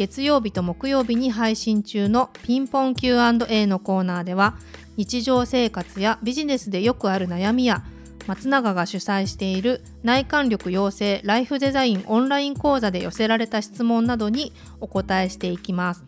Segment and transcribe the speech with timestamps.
[0.00, 4.54] 月曜日と木曜日に配信中のピンポン Q&A のコーナーでは
[4.96, 7.84] 日常生活やビジネスでよくある悩みや
[8.26, 16.02] 松永が主催している内観力養成ライフデザインオンライン講座で寄せられた質問などにお答えしていきます。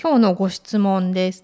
[0.00, 1.42] 今日のご質問です。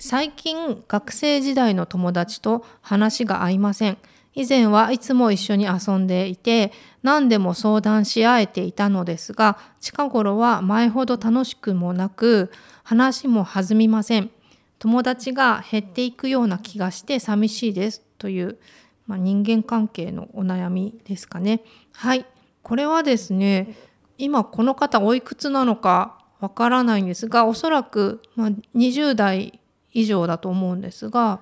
[0.00, 3.98] 最近学生時代の友達と話が合いません。
[4.34, 6.72] 以前はいつも一緒に遊んでいて
[7.02, 12.50] 何でも相談し合えていたのですが近頃は前ほど楽しくもなく
[12.82, 14.30] 話も弾みません。
[14.78, 18.58] 友達が減っていくような気がして寂しいですという、
[19.06, 21.62] まあ、人間関係のお悩みですかね。
[21.92, 22.26] はい。
[22.64, 23.76] これはですね
[24.18, 29.60] 今この方おいくつなのかわからないんですがおそらく、まあ、20代
[29.92, 31.40] 以上だと思うんですが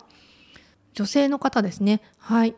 [0.93, 2.03] 女性の方ですね。
[2.19, 2.55] はい。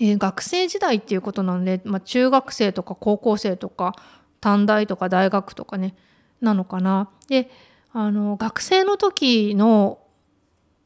[0.00, 3.94] えー、学生時代っていうことなので、まあ、中学生とか高校生とか
[4.40, 5.94] 短大とか大学とかね
[6.40, 7.10] なのかな。
[7.28, 7.50] で
[7.92, 9.98] あの学生の時の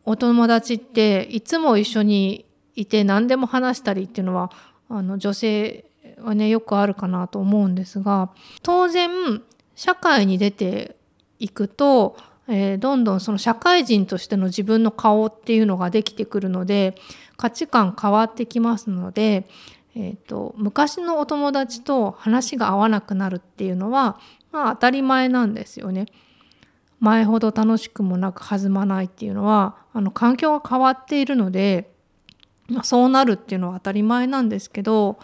[0.04, 4.50] お友達っていつも一緒にいて何でも話したりっていうのは
[4.88, 5.84] あの女性
[6.20, 8.30] はねよくあるかなと思うんですが
[8.62, 9.42] 当然
[9.74, 10.96] 社会に出て
[11.38, 12.16] いくと、
[12.48, 16.94] えー、どんどんその社会人としての自分の顔っていうのができてくるので
[17.42, 19.48] 価値観変わってきますので、
[19.96, 24.20] えーと、昔のお友達と話が合わなくなるっていうのは、
[24.52, 26.06] まあ、当たり前なんですよね。
[27.00, 31.90] 前ほど楽しくもなく弾まないっていうのはあの環境が変わっているので、
[32.68, 35.18] まあ、そうなるっていうのは当たり前なんですけど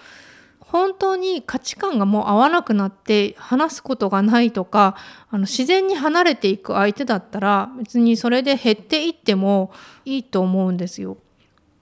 [0.59, 4.97] 本当に価値観がもう合わなくなって話すことがないとか
[5.31, 9.71] あの自然に離れていく相手だったら別にそれで減っていっても
[10.05, 11.17] いいと思うんですよ。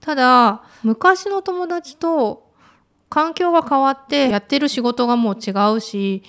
[0.07, 2.49] ただ昔の友達と
[3.09, 6.23] 環境が変わってやってる仕事がもう違うし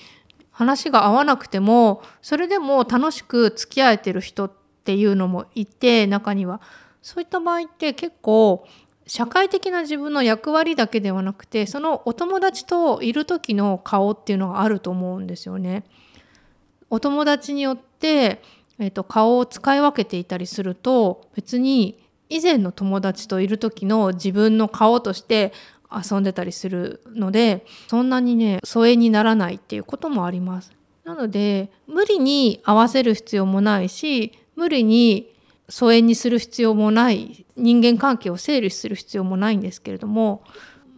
[0.50, 4.52] 話が合わなくてもそれでも楽しく付き合えてる人っ
[4.82, 6.60] ていうのもいて中には
[7.02, 8.66] そういった場合って結構
[9.06, 15.84] 社会的な自分の役割だけではなくてそのお友達といる時の顔っていうのがあると思うんですよね。
[16.90, 18.42] お友達によって、
[18.80, 25.52] えーと顔を使い分けていたりすると別に以前の友達といる時の自分の顔として
[25.90, 30.72] 遊んでたりするのでそんなにね疎遠にならないっていうこともあります。
[31.04, 35.32] なので無理に合わせる必要もないし無理に
[35.70, 40.42] 疎遠にする必要もない人間関係を整理する必要もないんですけれども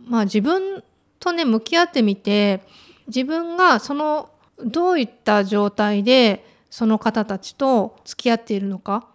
[0.05, 0.83] まあ自分
[1.21, 2.63] とね向き合ってみて
[3.07, 4.31] 自分がその
[4.65, 9.07] どういった状態でその方たちと付き合っているのか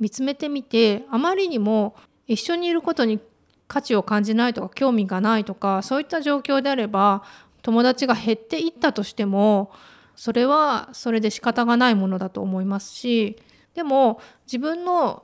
[0.00, 1.94] 見つめてみてあまりにも
[2.26, 3.20] 一緒にいることに
[3.68, 7.22] 価値を感じないとか興味がないとかそういった状況であれば
[7.62, 9.70] 友達が減っていったとしても
[10.16, 13.36] それはそれで仕方がないものだと思いますし
[13.74, 15.22] でも自分の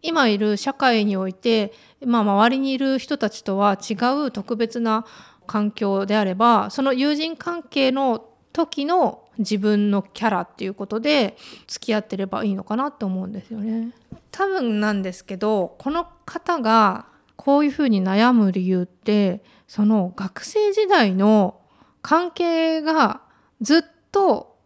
[0.00, 1.72] 今いる社会において、
[2.06, 3.94] まあ、周りにいる人たちとは違
[4.26, 5.04] う特別な
[5.46, 13.92] 環境であればその友人関係の時の自分のキャラっていうことで付き合ってればいいのかなって思うんですよね。
[14.30, 17.06] 多分なんですけどこの方が
[17.36, 21.60] こういうふうに悩む理由ってその学生時代の
[22.02, 23.20] 関係が
[23.60, 23.82] ずっ
[24.12, 24.56] と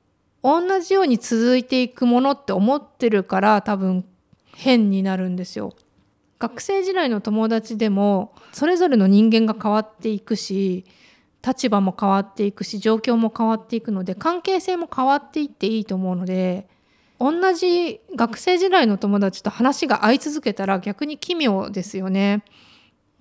[0.43, 4.05] 同じように続いていくものって思ってるから多分
[4.55, 5.73] 変になるんですよ。
[6.39, 10.85] 学生時代の友達でもそれぞれの人間が変わっていくし
[11.47, 16.69] 立場も変わっていくし状況も変わっていくので関係性も変わっていっていいと思うので
[17.19, 22.43] 同じ学生時代の友達と話が合い続けたら逆に奇妙ですよね。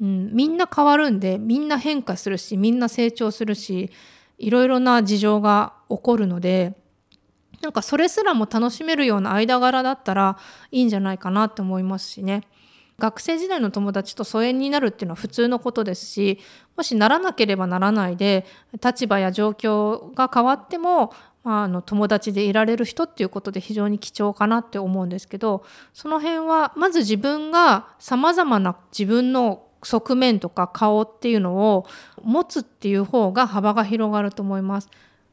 [0.02, 3.92] うん、みんな変わるんでみんな変化するしみんな成長するし
[4.40, 6.76] いろいろな事情が起こるので
[7.62, 10.38] なんかそれすらも楽しめるような間柄だったら
[10.72, 12.42] いいんじゃないかなって思いますしね。
[13.02, 16.40] 学生時代の友達と疎遠になるっていうのは普通のことですし
[16.78, 18.46] もしならなければならないで
[18.84, 21.12] 立場や状況が変わっても、
[21.44, 31.88] まあ、あの友達でいられる人っていうことで非常に貴重かなって思うんですけどその辺はまず自分がさまざまな自分の側面とか顔っていうのを
[32.22, 34.90] 持つっていう方が幅が広がると思います。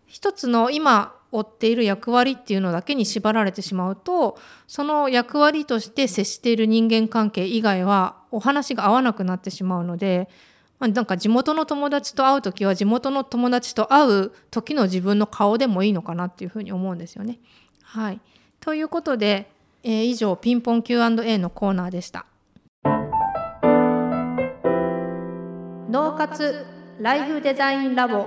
[0.06, 10.28] 一つの今負っている役割っていうのだけに縛られてしまうとその役割として接している人間関係以外はお話が合わなくなってしまうので、
[10.78, 17.38] まあ、なんか地元の友達と会う時は地元の友達と会う時の自分の顔でもいいのかなっていうふうに思うんですよね。
[17.82, 18.20] はい、
[18.60, 19.50] ということで、
[19.82, 22.26] えー、以上ピンポン Q&A のコーナーでした。
[25.90, 26.66] 脳活
[27.00, 28.26] ライフデザインラボ